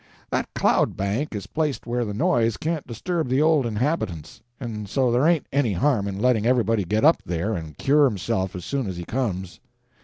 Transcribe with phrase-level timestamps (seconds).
[0.31, 5.11] That cloud bank is placed where the noise can't disturb the old inhabitants, and so
[5.11, 8.87] there ain't any harm in letting everybody get up there and cure himself as soon
[8.87, 9.59] as he comes.